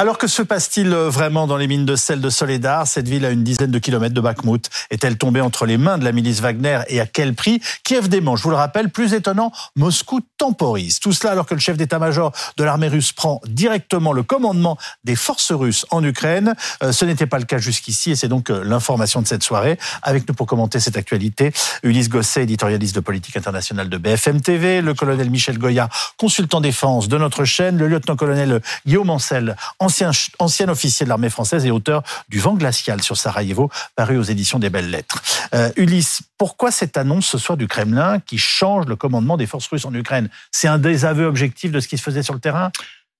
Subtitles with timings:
[0.00, 2.86] Alors que se passe-t-il vraiment dans les mines de sel de Soledar?
[2.86, 6.04] Cette ville à une dizaine de kilomètres de Bakhmut est-elle tombée entre les mains de
[6.04, 7.60] la milice Wagner et à quel prix?
[7.82, 11.00] Kiev dément, je vous le rappelle, plus étonnant, Moscou temporise.
[11.00, 15.16] Tout cela alors que le chef d'état-major de l'armée russe prend directement le commandement des
[15.16, 16.54] forces russes en Ukraine.
[16.84, 19.80] Euh, ce n'était pas le cas jusqu'ici et c'est donc euh, l'information de cette soirée.
[20.04, 21.52] Avec nous pour commenter cette actualité,
[21.82, 25.88] Ulysse Gosset, éditorialiste de politique internationale de BFM TV, le colonel Michel Goya,
[26.18, 29.56] consultant défense de notre chaîne, le lieutenant-colonel Guillaume Ancel,
[30.38, 34.58] ancien, officier de l'armée française et auteur du Vent glacial sur Sarajevo, paru aux éditions
[34.58, 35.22] des Belles Lettres.
[35.54, 39.66] Euh, Ulysse, pourquoi cette annonce ce soir du Kremlin qui change le commandement des forces
[39.66, 40.28] russes en Ukraine?
[40.50, 42.70] C'est un désaveu objectif de ce qui se faisait sur le terrain?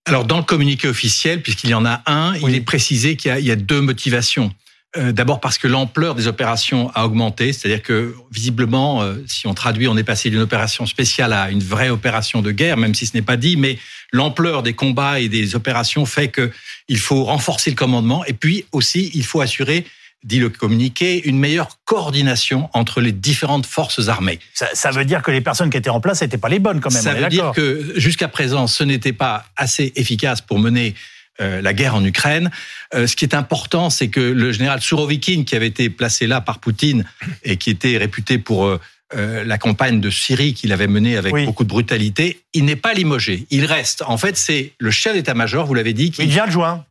[0.06, 3.44] Alors dans le communiqué officiel, puisqu'il y en a un, il est précisé qu'il y,
[3.44, 4.55] y, a deux motivations.
[4.97, 9.52] Euh, d'abord parce que l'ampleur des opérations a augmenté, c'est-à-dire que visiblement, euh, si on
[9.52, 13.05] traduit, on est passé d'une opération spéciale à une vraie opération de guerre, même si
[13.05, 13.78] ce n'est pas dit, mais
[14.12, 19.11] l'ampleur des combats et des opérations fait qu'il faut renforcer le commandement et puis aussi
[19.12, 19.84] il faut assurer
[20.25, 24.41] dit le communiqué, une meilleure coordination entre les différentes forces armées.
[24.55, 26.92] Ça, veut dire que les personnes qui étaient en place n'étaient pas les bonnes quand
[26.92, 27.03] même.
[27.03, 30.94] Ça veut dire que jusqu'à présent, ce n'était pas assez efficace pour mener
[31.41, 32.50] euh, la guerre en Ukraine.
[32.94, 36.41] Euh, ce qui est important, c'est que le général Surovikin, qui avait été placé là
[36.41, 37.05] par Poutine
[37.44, 38.78] et qui était réputé pour euh,
[39.44, 43.47] la campagne de Syrie qu'il avait menée avec beaucoup de brutalité, il n'est pas limogé.
[43.50, 44.03] Il reste.
[44.03, 46.11] En fait, c'est le chef d'état-major, vous l'avez dit.
[46.11, 46.25] Qui...
[46.25, 46.84] Il vient de juin.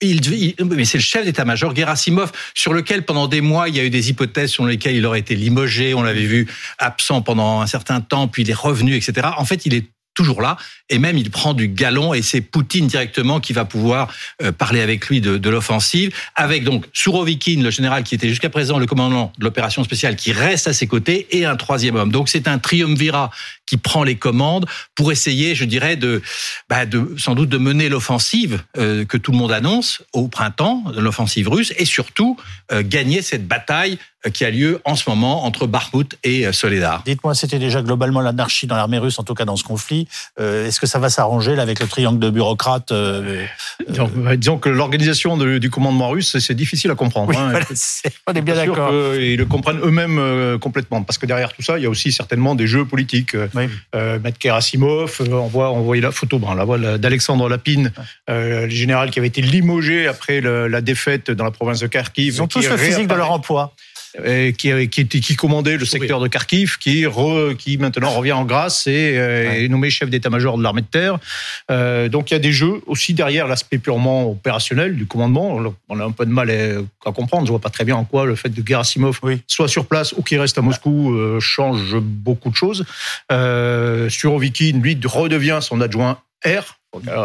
[0.00, 0.20] Il,
[0.64, 3.90] mais c'est le chef d'état-major Gerasimov sur lequel pendant des mois il y a eu
[3.90, 5.92] des hypothèses sur lesquelles il aurait été limogé.
[5.92, 6.46] On l'avait vu
[6.78, 9.28] absent pendant un certain temps, puis il est revenu, etc.
[9.36, 9.86] En fait, il est
[10.18, 10.56] toujours là,
[10.90, 14.80] et même il prend du galon, et c'est Poutine directement qui va pouvoir euh, parler
[14.80, 19.32] avec lui de, l'offensive, avec donc Sourovikine, le général qui était jusqu'à présent le commandant
[19.38, 22.10] de l'opération spéciale, qui reste à ses côtés, et un troisième homme.
[22.10, 23.30] Donc c'est un triumvirat
[23.64, 24.66] qui prend les commandes
[24.96, 26.20] pour essayer, je dirais, de,
[26.68, 26.80] bah
[27.16, 31.72] sans doute de mener l'offensive euh, que tout le monde annonce au printemps, l'offensive russe,
[31.76, 32.36] et surtout
[32.72, 33.98] euh, gagner cette bataille
[34.32, 37.04] qui a lieu en ce moment entre Bakhmut et Soledar.
[37.04, 40.07] Dites-moi, c'était déjà globalement l'anarchie dans l'armée russe, en tout cas dans ce conflit.
[40.40, 42.92] Euh, est-ce que ça va s'arranger là avec le triangle de bureaucrates
[44.36, 47.36] disons, que l'organisation du commandement russe, c'est difficile à comprendre.
[47.36, 47.60] hein.
[48.26, 48.92] on est bien d'accord.
[49.14, 52.54] Ils le comprennent eux-mêmes complètement, parce que derrière tout ça, il y a aussi certainement
[52.54, 53.36] des jeux politiques.
[53.54, 53.64] Oui.
[53.94, 57.92] Euh, Maître Kerasimov, on voit, on voit la photo, ben, la voit d'Alexandre Lapine,
[58.28, 62.34] le général qui avait été limogé après la défaite dans la province de Kharkiv.
[62.34, 63.74] Ils ont tous le physique de leur emploi
[64.56, 67.04] qui, qui, qui, commandait le secteur de Kharkiv, qui,
[67.58, 71.18] qui maintenant revient en grâce et euh, est nommé chef d'état-major de l'armée de terre.
[71.70, 75.60] Euh, donc il y a des jeux aussi derrière l'aspect purement opérationnel du commandement.
[75.88, 77.46] On a un peu de mal à, comprendre.
[77.46, 80.22] Je vois pas très bien en quoi le fait de Gerasimov soit sur place ou
[80.22, 82.84] qu'il reste à Moscou euh, change beaucoup de choses.
[83.32, 86.77] Euh, Surovikin, lui, redevient son adjoint R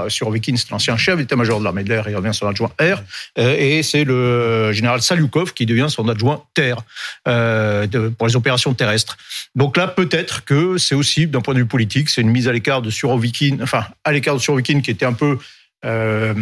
[0.09, 3.01] sur Viking, c'est l'ancien chef d'état-major de l'armée de l'air, il revient son adjoint R,
[3.38, 6.81] euh, et c'est le général Salyukov qui devient son adjoint terre
[7.28, 7.88] euh,
[8.18, 9.18] pour les opérations terrestres.
[9.56, 12.52] Donc là, peut-être que c'est aussi, d'un point de vue politique, c'est une mise à
[12.52, 15.38] l'écart de Surovikin, enfin à l'écart de Surovikin qui était un peu
[15.85, 16.34] euh,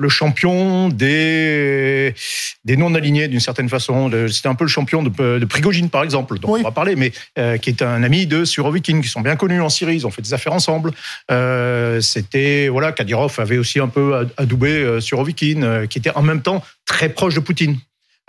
[0.00, 2.14] le champion des,
[2.64, 4.10] des non-alignés d'une certaine façon.
[4.28, 7.12] C'était un peu le champion de, de Prigogine, par exemple, dont on va parler, mais
[7.38, 9.96] euh, qui est un ami de Surovikin, qui sont bien connus en Syrie.
[9.96, 10.92] Ils ont fait des affaires ensemble.
[11.30, 16.42] Euh, C'était, voilà, Kadyrov avait aussi un peu adoubé euh, Surovikin, qui était en même
[16.42, 17.78] temps très proche de Poutine.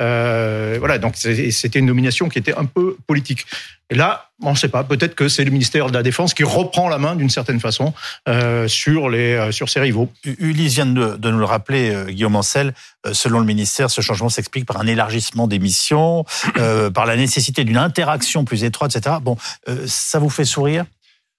[0.02, 3.46] Euh, voilà, donc c'était une nomination qui était un peu politique.
[3.90, 4.84] Et là, on ne sait pas.
[4.84, 7.94] Peut-être que c'est le ministère de la Défense qui reprend la main d'une certaine façon
[8.28, 10.12] euh, sur les euh, sur ses rivaux.
[10.24, 12.74] Ulysse vient de, nous le rappeler, Guillaume Ancel.
[13.12, 16.26] selon le ministère, ce changement s'explique par un élargissement des missions,
[16.94, 19.18] par la nécessité d'une interaction plus étroite, etc.
[19.22, 19.38] Bon,
[19.86, 20.86] ça vous fait sourire?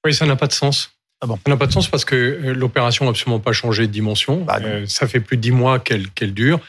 [0.05, 0.93] Oui, ça n'a pas de sens.
[1.21, 1.37] Ah bon?
[1.37, 4.45] Ça n'a pas de sens parce que l'opération n'a absolument pas changé de dimension.
[4.45, 6.61] Bah ça fait plus de dix mois qu'elle dure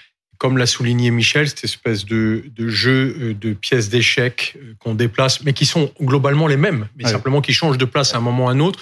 [0.43, 4.93] comme l'a souligné Michel, cette espèce de, de jeu euh, de pièces d'échecs euh, qu'on
[4.93, 8.19] déplace, mais qui sont globalement les mêmes, mais simplement qui changent de place à un
[8.19, 8.77] moment ou à un autre.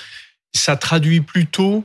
[0.55, 1.83] Ça traduit plutôt,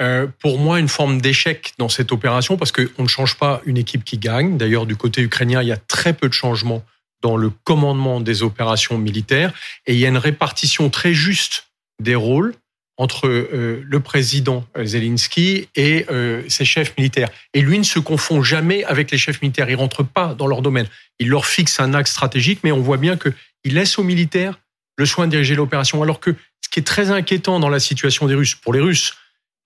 [0.00, 3.76] euh, pour moi, une forme d'échec dans cette opération, parce qu'on ne change pas une
[3.76, 4.58] équipe qui gagne.
[4.58, 6.84] D'ailleurs, du côté ukrainien, il y a très peu de changements
[7.22, 9.52] dans le commandement des opérations militaires,
[9.86, 11.68] et il y a une répartition très juste
[12.02, 12.52] des rôles
[12.96, 17.28] entre euh, le président Zelensky et euh, ses chefs militaires.
[17.52, 19.68] Et lui ne se confond jamais avec les chefs militaires.
[19.68, 20.86] Il rentre pas dans leur domaine.
[21.18, 23.30] Il leur fixe un axe stratégique, mais on voit bien que
[23.64, 24.60] il laisse aux militaires
[24.96, 26.02] le soin de diriger l'opération.
[26.02, 29.14] Alors que ce qui est très inquiétant dans la situation des Russes, pour les Russes,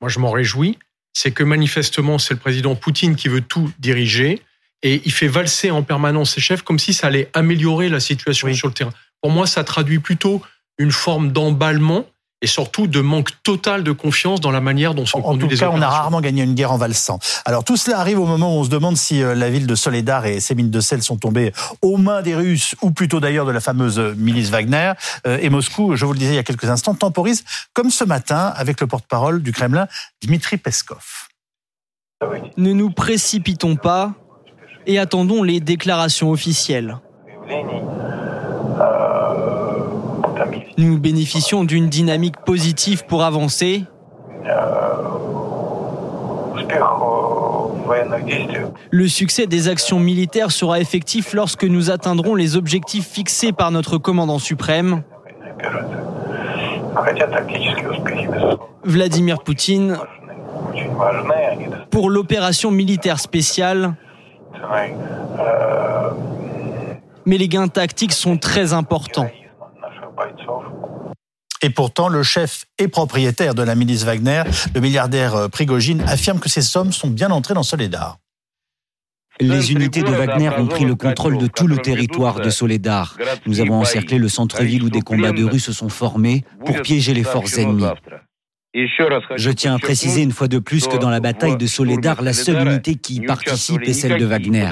[0.01, 0.79] moi je m'en réjouis,
[1.13, 4.41] c'est que manifestement c'est le président Poutine qui veut tout diriger
[4.83, 8.53] et il fait valser en permanence ses chefs comme si ça allait améliorer la situation
[8.55, 8.93] sur le terrain.
[9.21, 10.43] Pour moi, ça traduit plutôt
[10.79, 12.07] une forme d'emballement
[12.41, 15.69] et surtout de manque total de confiance dans la manière dont sont conduites les opérations.
[15.69, 17.19] En tout cas, on a rarement gagné une guerre en valsant.
[17.45, 19.75] Alors tout cela arrive au moment où on se demande si euh, la ville de
[19.75, 21.53] Soledar et ses mines de sel sont tombées
[21.83, 24.93] aux mains des Russes ou plutôt d'ailleurs de la fameuse milice Wagner.
[25.27, 28.05] Euh, et Moscou, je vous le disais il y a quelques instants, temporise comme ce
[28.05, 29.89] matin avec le porte-parole du Kremlin,
[30.23, 31.29] Dmitri Peskov.
[32.57, 34.15] Ne nous précipitons pas
[34.87, 36.99] et attendons les déclarations officielles.
[40.77, 43.85] Nous bénéficions d'une dynamique positive pour avancer.
[48.91, 53.99] Le succès des actions militaires sera effectif lorsque nous atteindrons les objectifs fixés par notre
[53.99, 55.03] commandant suprême.
[58.85, 59.99] Vladimir Poutine
[61.91, 63.95] pour l'opération militaire spéciale.
[67.27, 69.29] Mais les gains tactiques sont très importants.
[71.63, 74.45] Et pourtant, le chef et propriétaire de la milice Wagner,
[74.75, 78.19] le milliardaire euh, Prigogine, affirme que ces sommes sont bien entrées dans Soledar.
[79.41, 83.17] Les unités de Wagner ont pris le contrôle de tout le territoire de Soledar.
[83.47, 87.15] Nous avons encerclé le centre-ville où des combats de rue se sont formés pour piéger
[87.15, 87.85] les forces ennemies.
[88.75, 92.33] Je tiens à préciser une fois de plus que dans la bataille de Soledar, la
[92.33, 94.69] seule unité qui y participe est celle de Wagner.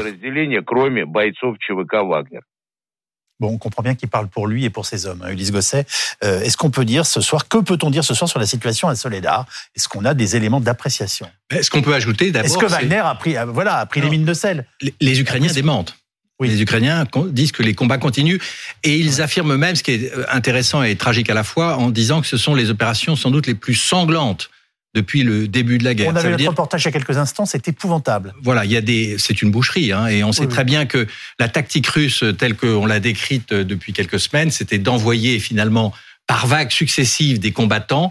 [3.38, 5.22] Bon, on comprend bien qu'il parle pour lui et pour ses hommes.
[5.22, 5.84] Hein, Ulysse Gosset,
[6.24, 8.88] euh, est-ce qu'on peut dire ce soir, que peut-on dire ce soir sur la situation
[8.88, 9.44] à Soledar
[9.76, 11.28] Est-ce qu'on a des éléments d'appréciation?
[11.50, 14.08] Est-ce qu'on peut ajouter d'abord Est-ce que Wagner a pris, euh, voilà, a pris les
[14.08, 14.66] mines de sel?
[15.00, 15.96] les, Ukrainiens démentent.
[16.38, 16.48] Oui.
[16.48, 18.38] Les Ukrainiens disent que les combats continuent
[18.82, 21.90] et ils affirment même, ce qui est euh, intéressant et tragique à la fois, en
[21.90, 24.50] disant que ce sont les opérations sans doute les plus sanglantes
[24.96, 26.08] depuis le début de la guerre.
[26.08, 28.34] On avait le reportage il y a quelques instants, c'est épouvantable.
[28.42, 31.06] Voilà, il y a des, c'est une boucherie, hein, et on sait très bien que
[31.38, 35.92] la tactique russe telle qu'on l'a décrite depuis quelques semaines, c'était d'envoyer finalement
[36.26, 38.10] par vagues successives des combattants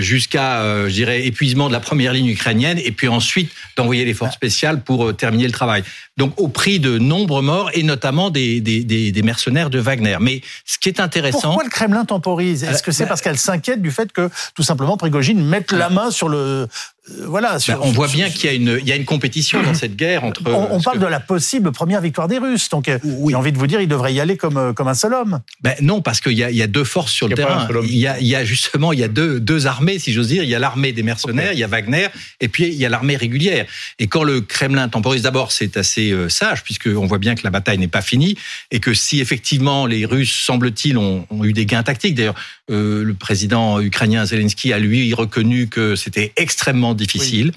[0.00, 4.14] jusqu'à, euh, je dirais, épuisement de la première ligne ukrainienne, et puis ensuite d'envoyer les
[4.14, 5.84] forces spéciales pour euh, terminer le travail.
[6.16, 10.16] Donc au prix de nombreux morts, et notamment des, des, des, mercenaires de Wagner.
[10.20, 11.40] Mais ce qui est intéressant...
[11.40, 12.64] Pourquoi le Kremlin temporise?
[12.64, 15.90] Est-ce que c'est bah parce qu'elle s'inquiète du fait que, tout simplement, Prigogine mette la
[15.90, 16.68] main sur le,
[17.10, 17.58] euh, voilà.
[17.68, 19.96] Bah, on voit bien qu'il y a une, il y a une compétition dans cette
[19.96, 20.42] guerre entre.
[20.46, 22.68] On, parle de la possible première victoire des Russes.
[22.68, 23.32] Donc, euh, oui.
[23.32, 25.40] j'ai envie de vous dire, il devrait y aller comme, euh, comme un seul homme.
[25.62, 27.68] Ben non, parce qu'il y a, il y a deux forces sur le terrain.
[27.84, 30.28] Il y, a, il y a justement, il y a deux, deux armées, si j'ose
[30.28, 30.42] dire.
[30.42, 32.08] Il y a l'armée des mercenaires, il y a Wagner,
[32.40, 33.66] et puis il y a l'armée régulière.
[33.98, 37.78] Et quand le Kremlin temporise, d'abord, c'est assez sage, puisqu'on voit bien que la bataille
[37.78, 38.36] n'est pas finie,
[38.70, 42.14] et que si effectivement les Russes, semble-t-il, ont, ont, eu des gains tactiques.
[42.14, 42.34] D'ailleurs,
[42.68, 47.52] le président ukrainien Zelensky a lui reconnu que c'était extrêmement difficile.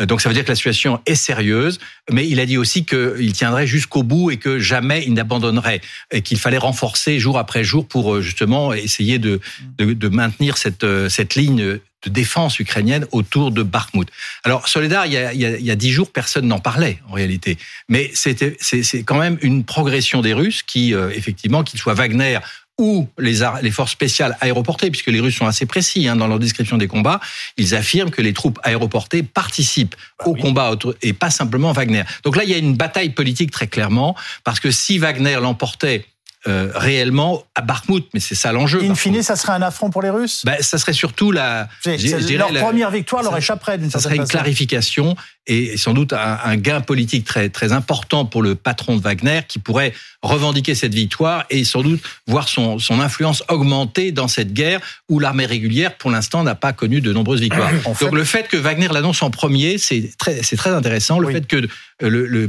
[0.00, 1.78] Euh, donc ça veut dire que la situation est sérieuse,
[2.10, 5.80] mais il a dit aussi qu'il tiendrait jusqu'au bout et que jamais il n'abandonnerait
[6.10, 9.40] et qu'il fallait renforcer jour après jour pour euh, justement essayer de,
[9.78, 14.08] de, maintenir cette, euh, cette ligne de défense ukrainienne autour de Bakhmut.
[14.44, 17.58] Alors Soledar, il y a, il y a, dix jours, personne n'en parlait en réalité,
[17.88, 22.38] mais c'était c'est quand même une progression des Russes qui effectivement, qu'ils soient Wagner
[22.78, 26.38] ou les, les forces spéciales aéroportées, puisque les Russes sont assez précis hein, dans leur
[26.38, 27.20] description des combats,
[27.56, 32.02] ils affirment que les troupes aéroportées participent bah au combat et pas simplement Wagner.
[32.22, 34.14] Donc là, il y a une bataille politique très clairement,
[34.44, 36.06] parce que si Wagner l'emportait
[36.48, 38.82] euh, réellement à Bakhmut, mais c'est ça l'enjeu.
[38.82, 41.68] In fine, ça serait un affront pour les Russes ben, Ça serait surtout la...
[41.84, 45.16] Leur première victoire leur échapperait d'une Ça serait une clarification
[45.46, 49.58] et sans doute un, gain politique très, très important pour le patron de Wagner qui
[49.58, 49.92] pourrait
[50.22, 55.20] revendiquer cette victoire et sans doute voir son, son influence augmenter dans cette guerre où
[55.20, 57.70] l'armée régulière, pour l'instant, n'a pas connu de nombreuses victoires.
[58.00, 61.20] Donc le fait que Wagner l'annonce en premier, c'est très, très intéressant.
[61.20, 61.68] Le fait que
[62.00, 62.48] le, le,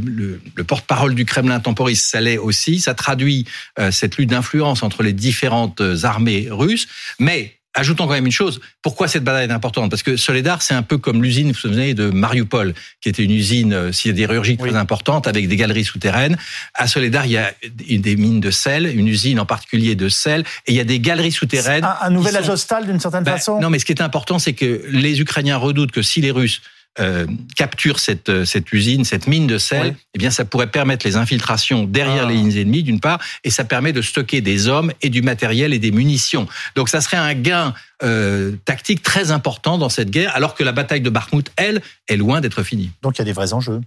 [0.55, 2.79] le, porte-parole du Kremlin temporise, ça l'est aussi.
[2.79, 3.45] Ça traduit
[3.79, 6.87] euh, cette lutte d'influence entre les différentes armées russes.
[7.19, 8.59] Mais Ajoutons quand même une chose.
[8.81, 9.91] Pourquoi cette bataille est importante?
[9.91, 13.23] Parce que Soledar, c'est un peu comme l'usine, vous vous souvenez, de Mariupol, qui était
[13.23, 16.37] une usine euh, sidérurgique très importante avec des galeries souterraines.
[16.73, 20.41] À Soledar, il y a des mines de sel, une usine en particulier de sel,
[20.65, 21.87] et il y a des galeries souterraines.
[22.01, 22.39] Un, nouvel sont...
[22.39, 23.59] Ajostal d'une certaine ben, façon?
[23.59, 26.63] Non, mais ce qui est important, c'est que les Ukrainiens redoutent que si les Russes
[26.99, 31.05] euh, capture cette, euh, cette usine, cette mine de sel, eh bien, ça pourrait permettre
[31.05, 32.29] les infiltrations derrière ah.
[32.29, 35.73] les lignes ennemies, d'une part, et ça permet de stocker des hommes et du matériel
[35.73, 36.47] et des munitions.
[36.75, 37.73] Donc, ça serait un gain
[38.03, 42.17] euh, tactique très important dans cette guerre, alors que la bataille de Bakhmut, elle, est
[42.17, 42.91] loin d'être finie.
[43.01, 43.81] Donc, il y a des vrais enjeux.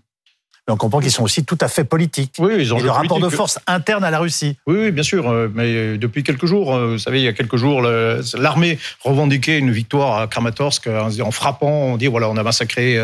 [0.70, 2.34] Mais on comprend qu'ils sont aussi tout à fait politiques.
[2.38, 4.56] Oui, ils ont le rapport de force interne à la Russie.
[4.66, 5.28] Oui, oui, bien sûr.
[5.28, 9.58] Euh, mais euh, depuis quelques jours, vous savez, il y a quelques jours, l'armée revendiquait
[9.58, 11.70] une victoire à Kramatorsk en frappant.
[11.70, 12.98] On dit voilà, on a massacré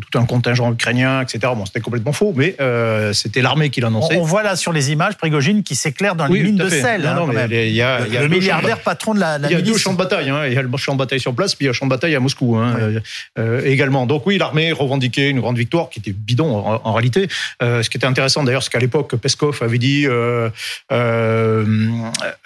[0.00, 1.52] tout un contingent ukrainien, etc.
[1.56, 2.56] Bon, c'était complètement faux, mais
[3.12, 4.16] c'était l'armée qui l'annonçait.
[4.16, 7.02] On, voit là sur les images Prigogine qui s'éclaire dans les mines de sel.
[7.02, 9.76] Non, hein, mais y a, le, milliardaire patron de la, la Il y a deux
[9.76, 10.30] champs de bataille.
[10.30, 10.46] Hein.
[10.46, 11.86] Il y a le champ de bataille sur place, puis il y a le champ
[11.86, 12.76] de bataille à Moscou hein,
[13.64, 14.06] également.
[14.06, 17.11] Donc oui, l'armée revendiquait une grande victoire qui était bidon en, réalité.
[17.62, 20.06] Euh, ce qui était intéressant d'ailleurs, c'est qu'à l'époque, Peskov avait dit.
[20.06, 20.50] Euh,
[20.90, 21.64] euh,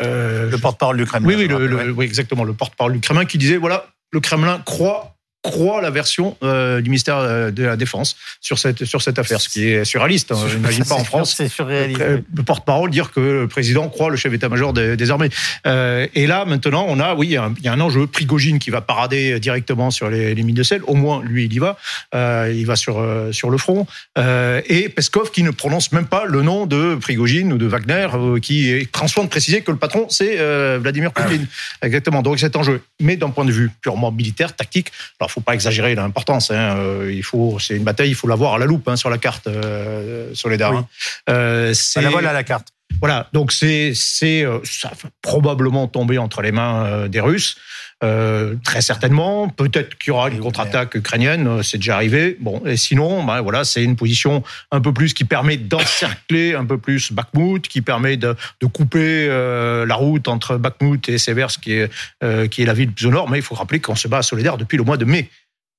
[0.01, 1.29] le porte-parole du Kremlin.
[1.29, 5.16] Oui, oui, oui, exactement, le porte-parole du Kremlin qui disait voilà, le Kremlin croit
[5.51, 9.41] croit la version euh, du ministère euh, de la Défense sur cette, sur cette affaire,
[9.41, 10.33] ce qui est surréaliste.
[10.33, 10.39] Hein.
[10.51, 11.35] J'imagine pas en France.
[11.37, 12.01] C'est surréaliste.
[12.01, 15.31] Euh, le porte-parole dire que le président croit le chef d'état-major des, armées.
[15.65, 17.33] et là, maintenant, on a, oui, il
[17.65, 18.07] y a un enjeu.
[18.07, 20.83] Prigogine qui va parader directement sur les, les, mines de sel.
[20.87, 21.77] Au moins, lui, il y va.
[22.15, 23.87] il va sur, sur le front.
[24.17, 28.09] et Peskov qui ne prononce même pas le nom de Prigogine ou de Wagner,
[28.43, 30.37] qui prend soin de préciser que le patron, c'est
[30.79, 31.47] Vladimir Poutine.
[31.83, 32.23] Exactement.
[32.23, 32.83] Donc, cet enjeu.
[33.01, 36.51] Mais d'un point de vue purement militaire, tactique, alors faut pas exagérer l'importance.
[36.51, 36.79] Hein.
[36.79, 39.19] Euh, il faut, c'est une bataille, il faut l'avoir à la loupe hein, sur la
[39.19, 40.87] carte, euh, sur les dards.
[41.29, 42.69] Euh, c'est la voilà la carte.
[43.01, 47.57] Voilà, donc c'est c'est euh, ça va probablement tomber entre les mains des Russes.
[48.05, 49.49] Euh, très certainement.
[49.49, 52.37] Peut-être qu'il y aura une contre-attaque ukrainienne, c'est déjà arrivé.
[52.41, 56.67] Bon, et sinon, ben voilà, c'est une position un peu plus qui permet d'encercler un
[56.67, 61.61] peu plus Bakhmut, qui permet de, de couper euh, la route entre Bakhmut et Seversk,
[61.61, 61.91] qui est,
[62.23, 63.31] euh, qui est la ville plus au nord.
[63.31, 65.31] Mais il faut rappeler qu'on se bat à Solidaire depuis le mois de mai.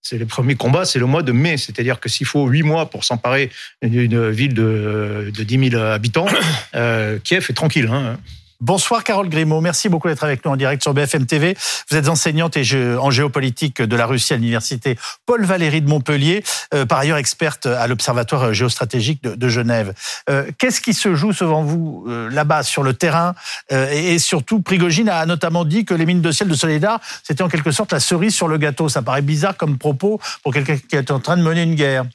[0.10, 1.58] C'est le premier combat, c'est le mois de mai.
[1.58, 6.28] C'est-à-dire que s'il faut huit mois pour s'emparer d'une ville de, de 10 000 habitants,
[7.26, 7.90] Kiev est tranquille.
[7.92, 8.18] Hein.
[8.60, 11.56] Bonsoir Carole Grimaud, merci beaucoup d'être avec nous en direct sur BFM TV.
[11.92, 14.98] Vous êtes enseignante en géopolitique de la Russie à l'université
[15.28, 19.94] Paul Valéry de Montpellier, euh, par ailleurs experte à l'Observatoire géostratégique de, Genève.
[20.28, 23.36] Euh, qu'est-ce qui se joue selon vous euh, là-bas sur le terrain
[23.70, 27.50] et, surtout, Prigogine a notamment dit que les mines de ciel de Soledar, c'était en
[27.50, 28.90] quelque sorte la cerise sur le gâteau.
[28.90, 32.06] Ça paraît bizarre comme propos pour quelqu'un qui est en train de mener une guerre.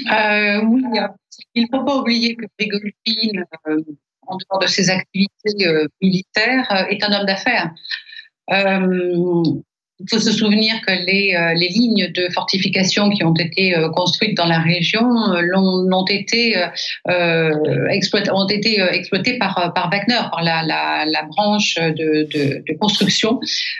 [0.00, 0.82] oui,
[1.54, 3.44] il ne faut pas oublier que Prigogine
[4.26, 7.70] en dehors de ses activités euh, militaires, euh, est un homme d'affaires.
[8.52, 9.42] Euh,
[10.00, 14.44] il faut se souvenir que les, les, lignes de fortification qui ont été construites dans
[14.44, 16.56] la région ont, été,
[17.06, 23.38] ont été exploitées par, par Wagner, par la, la, branche de, de, construction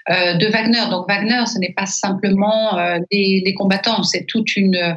[0.08, 0.88] de Wagner.
[0.88, 2.78] Donc Wagner, ce n'est pas simplement
[3.10, 4.96] des, combattants, c'est toute une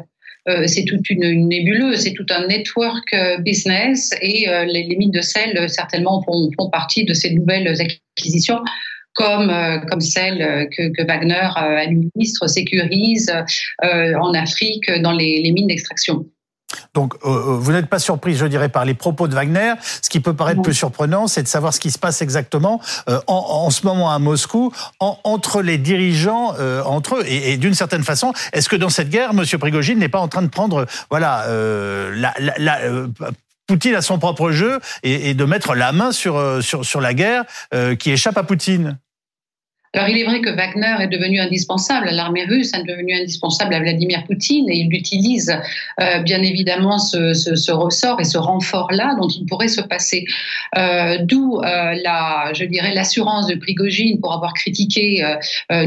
[0.66, 5.22] c'est toute une, nébuleuse, c'est tout un network euh, business et euh, les, mines de
[5.22, 8.60] sel certainement font, partie de ces nouvelles acquisitions
[9.14, 9.52] comme
[9.90, 13.34] comme celle que, Wagner administre, sécurise
[13.82, 16.24] en Afrique dans les mines d'extraction.
[16.94, 19.74] Donc, euh, euh, vous n'êtes pas surpris, je dirais, par les propos de Wagner.
[20.02, 23.20] Ce qui peut paraître plus surprenant, c'est de savoir ce qui se passe exactement euh,
[23.28, 26.56] en, ce moment à Moscou, entre les dirigeants,
[26.86, 27.24] entre eux.
[27.28, 29.44] Et, d'une certaine façon, est-ce que dans cette guerre, M.
[29.60, 32.80] Prigogine n'est pas en train de prendre, voilà, la, la,
[33.68, 37.44] Poutine à son propre jeu et, de mettre la main sur, sur, sur la guerre
[38.00, 38.98] qui échappe à Poutine?
[39.98, 43.74] Alors il est vrai que Wagner est devenu indispensable à l'armée russe, est devenu indispensable
[43.74, 45.52] à Vladimir Poutine, et il utilise
[46.00, 50.26] euh, bien évidemment ce, ce, ce ressort et ce renfort-là dont il pourrait se passer.
[50.78, 55.24] Euh, D'où euh, la, je dirais, l'assurance de Prigogine pour avoir critiqué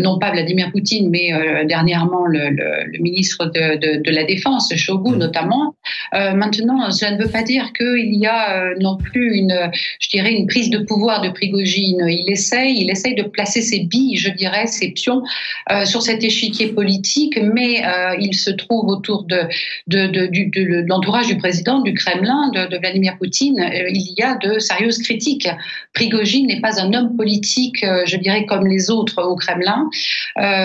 [0.01, 1.31] non pas Vladimir Poutine, mais
[1.67, 5.19] dernièrement le, le, le ministre de, de, de, la Défense, Shogun mmh.
[5.19, 5.75] notamment.
[6.13, 10.47] maintenant, cela ne veut pas dire qu'il y a non plus une, je dirais, une
[10.47, 12.05] prise de pouvoir de Prigogine.
[12.09, 13.81] Il essaye, il essaye de placer ses
[14.17, 15.23] je dirais, ses pions
[15.71, 19.43] euh, sur cet échiquier politique, mais euh, il se trouve autour de,
[19.87, 24.99] de, l'entourage du président du Kremlin, de, Vladimir Poutine, euh, il y a de sérieuses
[24.99, 25.49] critiques.
[25.95, 29.89] Prigogine n'est pas un homme politique, je dirais, comme les autres au Kremlin.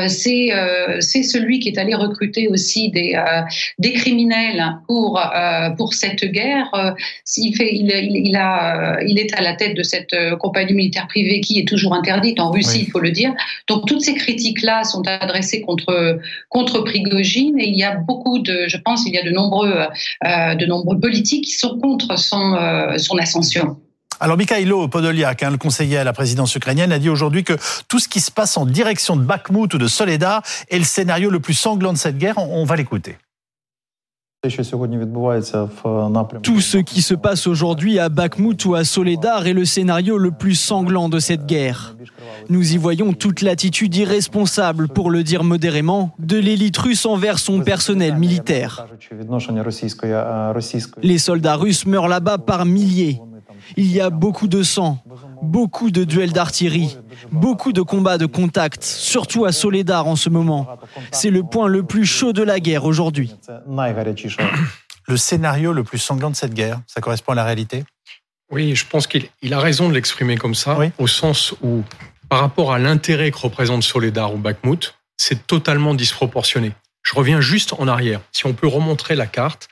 [0.08, 3.20] c'est celui qui est allé recruter aussi des,
[3.80, 5.22] des criminels pour,
[5.78, 6.70] pour cette guerre.
[7.38, 7.92] il, fait, il,
[8.28, 11.94] il, a, il est à la tête de cette compagnie militaire privée qui est toujours
[11.94, 13.25] interdite en Russie, il faut le dire.
[13.68, 18.66] Donc toutes ces critiques-là sont adressées contre contre Prigogine et il y a beaucoup de,
[18.68, 19.74] je pense, il y a de nombreux
[20.26, 23.78] euh, de nombreux politiques qui sont contre son euh, son ascension.
[24.20, 27.54] Alors Mikhailo Podoliak, hein, le conseiller à la présidence ukrainienne, a dit aujourd'hui que
[27.90, 31.30] tout ce qui se passe en direction de Bakhmut ou de Soledar est le scénario
[31.30, 32.38] le plus sanglant de cette guerre.
[32.38, 33.18] On va l'écouter.
[36.44, 40.32] Tout ce qui se passe aujourd'hui à Bakhmut ou à Soledar est le scénario le
[40.32, 41.96] plus sanglant de cette guerre.
[42.50, 47.62] Nous y voyons toute l'attitude irresponsable, pour le dire modérément, de l'élite russe envers son
[47.62, 48.86] personnel militaire.
[51.02, 53.20] Les soldats russes meurent là-bas par milliers.
[53.78, 55.04] Il y a beaucoup de sang,
[55.42, 56.98] beaucoup de duels d'artillerie,
[57.32, 60.68] beaucoup de combats de contact, surtout à Soledar en ce moment.
[61.12, 63.36] C'est le point le plus chaud de la guerre aujourd'hui.
[65.08, 67.84] Le scénario le plus sanglant de cette guerre, ça correspond à la réalité?
[68.52, 71.84] Oui, je pense qu'il a raison de l'exprimer comme ça, au sens où,
[72.28, 76.72] par rapport à l'intérêt que représente Soledar ou Bakhmut, c'est totalement disproportionné.
[77.04, 78.22] Je reviens juste en arrière.
[78.32, 79.68] Si on peut remontrer la carte,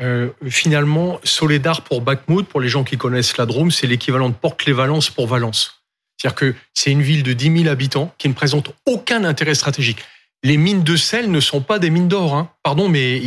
[0.00, 4.34] euh, finalement, Soledar pour Bakhmut, pour les gens qui connaissent la Drôme, c'est l'équivalent de
[4.34, 5.82] Porte-les-Valence pour Valence.
[6.16, 9.98] C'est-à-dire que c'est une ville de 10 000 habitants qui ne présente aucun intérêt stratégique.
[10.44, 12.50] Les mines de sel ne sont pas des mines d'or, hein.
[12.62, 13.22] pardon, mais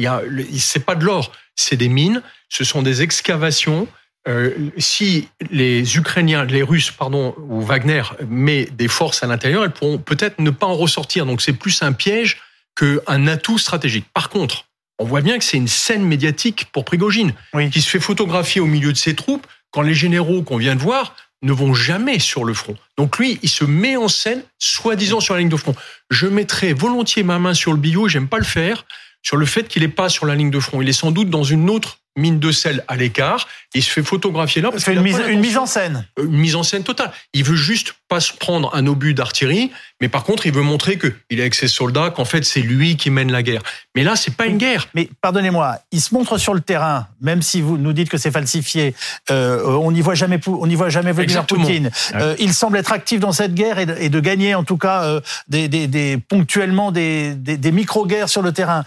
[0.57, 2.21] c'est pas de l'or, c'est des mines.
[2.49, 3.87] Ce sont des excavations.
[4.27, 9.71] Euh, si les Ukrainiens, les Russes, pardon, ou Wagner met des forces à l'intérieur, elles
[9.71, 11.25] pourront peut-être ne pas en ressortir.
[11.25, 12.39] Donc c'est plus un piège
[12.75, 14.05] qu'un atout stratégique.
[14.13, 14.65] Par contre,
[15.01, 17.33] on voit bien que c'est une scène médiatique pour Prigogine,
[17.71, 20.81] qui se fait photographier au milieu de ses troupes quand les généraux qu'on vient de
[20.81, 22.75] voir ne vont jamais sur le front.
[22.97, 25.75] Donc lui, il se met en scène, soi-disant sur la ligne de front.
[26.11, 28.85] Je mettrai volontiers ma main sur le billot, j'aime pas le faire,
[29.23, 30.81] sur le fait qu'il n'est pas sur la ligne de front.
[30.81, 33.47] Il est sans doute dans une autre mine de sel à l'écart.
[33.73, 34.69] Il se fait photographier là.
[34.71, 36.05] Parce une, mise, une mise en scène.
[36.19, 37.11] Euh, une mise en scène totale.
[37.33, 40.97] Il veut juste pas se prendre un obus d'artillerie, mais par contre, il veut montrer
[40.97, 43.61] que il est avec ses soldats, qu'en fait, c'est lui qui mène la guerre.
[43.95, 44.87] Mais là, c'est pas une guerre.
[44.95, 48.31] Mais pardonnez-moi, il se montre sur le terrain, même si vous nous dites que c'est
[48.31, 48.95] falsifié.
[49.29, 51.91] Euh, on n'y voit jamais, on n'y voit jamais Vladimir Poutine.
[52.15, 54.77] Euh, il semble être actif dans cette guerre et de, et de gagner, en tout
[54.77, 58.83] cas, euh, des, des, des, ponctuellement des, des, micro-guerres sur le terrain.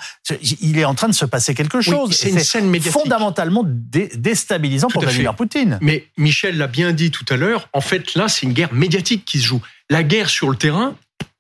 [0.61, 2.13] Il est en train de se passer quelque chose.
[2.13, 3.01] c'est une scène médiatique.
[3.01, 5.79] Fondamentalement déstabilisant pour Vladimir Poutine.
[5.81, 7.69] Mais Michel l'a bien dit tout à l'heure.
[7.73, 9.63] En fait, là, c'est une guerre médiatique qui se joue.
[9.91, 10.95] La guerre sur le terrain,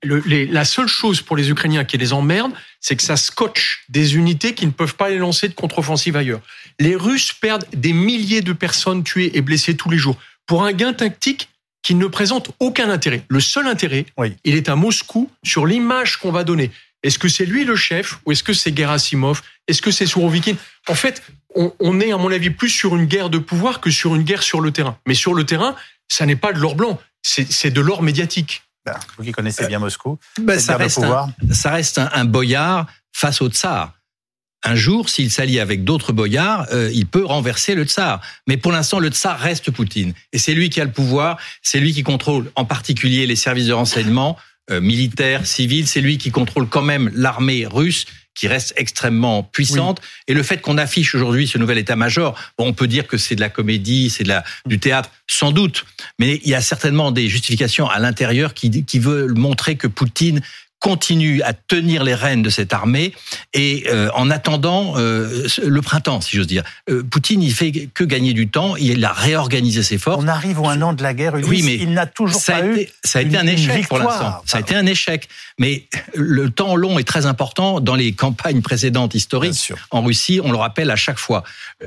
[0.04, 4.54] la seule chose pour les Ukrainiens qui les emmerde, c'est que ça scotche des unités
[4.54, 6.40] qui ne peuvent pas les lancer de contre-offensive ailleurs.
[6.78, 10.72] Les Russes perdent des milliers de personnes tuées et blessées tous les jours pour un
[10.72, 11.48] gain tactique
[11.82, 13.24] qui ne présente aucun intérêt.
[13.28, 14.06] Le seul intérêt,
[14.44, 16.70] il est à Moscou sur l'image qu'on va donner.
[17.02, 19.42] Est-ce que c'est lui le chef ou est-ce que c'est Gerasimov?
[19.68, 20.56] Est-ce que c'est Sourovikine
[20.88, 21.22] En fait,
[21.54, 24.22] on, on, est, à mon avis, plus sur une guerre de pouvoir que sur une
[24.22, 24.98] guerre sur le terrain.
[25.06, 25.76] Mais sur le terrain,
[26.08, 28.62] ça n'est pas de l'or blanc, c'est de l'or médiatique.
[28.84, 33.40] Ben, vous qui connaissez bien Moscou, ben, ça, reste un, ça, reste un, boyard face
[33.40, 33.94] au tsar.
[34.62, 38.20] Un jour, s'il s'allie avec d'autres boyards, euh, il peut renverser le tsar.
[38.46, 40.12] Mais pour l'instant, le tsar reste Poutine.
[40.32, 43.66] Et c'est lui qui a le pouvoir, c'est lui qui contrôle en particulier les services
[43.66, 44.38] de renseignement,
[44.70, 50.00] euh, militaires, civils, c'est lui qui contrôle quand même l'armée russe qui reste extrêmement puissante.
[50.28, 53.36] Et le fait qu'on affiche aujourd'hui ce nouvel état-major, bon, on peut dire que c'est
[53.36, 55.84] de la comédie, c'est de la, du théâtre, sans doute.
[56.18, 60.42] Mais il y a certainement des justifications à l'intérieur qui, qui veulent montrer que Poutine
[60.84, 63.14] continue à tenir les rênes de cette armée
[63.54, 66.62] et euh, en attendant euh, le printemps, si j'ose dire.
[66.90, 68.76] Euh, Poutine, il fait que gagner du temps.
[68.76, 70.22] Il a réorganisé ses forces.
[70.22, 71.36] On arrive à un an de la guerre.
[71.42, 72.86] Oui, mais il n'a toujours ça pas eu.
[73.02, 74.42] Ça a été un échec pour l'instant.
[74.44, 75.26] Ça a été un échec.
[75.58, 79.72] Mais le temps long est très important dans les campagnes précédentes historiques.
[79.90, 81.44] En Russie, on le rappelle à chaque fois.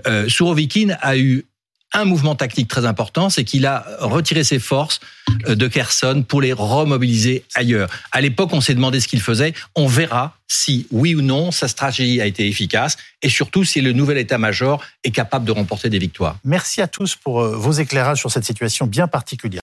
[0.07, 1.45] Euh, Sourovikine a eu
[1.93, 4.99] un mouvement tactique très important, c'est qu'il a retiré ses forces
[5.47, 7.89] euh, de Kherson pour les remobiliser ailleurs.
[8.11, 9.53] À l'époque, on s'est demandé ce qu'il faisait.
[9.75, 13.91] On verra si, oui ou non, sa stratégie a été efficace et surtout si le
[13.91, 16.37] nouvel état-major est capable de remporter des victoires.
[16.45, 19.47] Merci à tous pour euh, vos éclairages sur cette situation bien particulière.